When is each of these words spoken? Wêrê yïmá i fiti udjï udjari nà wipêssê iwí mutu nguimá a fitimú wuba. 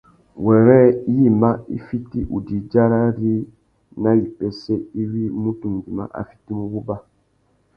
Wêrê 0.43 0.81
yïmá 1.15 1.49
i 1.75 1.77
fiti 1.87 2.19
udjï 2.35 2.57
udjari 2.61 3.33
nà 4.03 4.09
wipêssê 4.19 4.75
iwí 5.01 5.23
mutu 5.41 5.67
nguimá 5.75 6.03
a 6.19 6.21
fitimú 6.29 6.63
wuba. 6.73 6.95